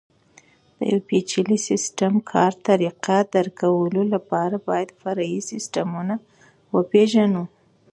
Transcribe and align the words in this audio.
د 0.77 0.79
یوه 0.91 1.01
پېچلي 1.09 1.57
سیسټم 1.69 2.13
کار 2.31 2.51
طریقه 2.67 3.17
درک 3.33 3.53
کولو 3.61 4.01
لپاره 4.13 4.55
باید 4.69 4.89
فرعي 5.01 5.39
سیسټمونه 5.51 6.13
وپېژنو. 6.75 7.43